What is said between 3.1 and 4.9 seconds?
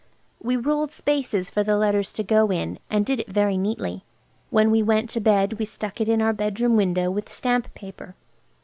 it very neatly. When we